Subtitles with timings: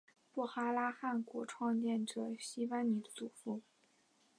[0.33, 3.61] 布哈拉汗国创建者昔班尼的祖父。